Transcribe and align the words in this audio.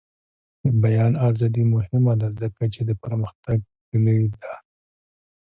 د 0.63 0.63
بیان 0.83 1.13
ازادي 1.29 1.63
مهمه 1.73 2.13
ده 2.21 2.29
ځکه 2.41 2.63
چې 2.73 2.81
د 2.89 2.91
پرمختګ 3.03 3.57
کلي 3.89 4.19
ده. 4.41 4.53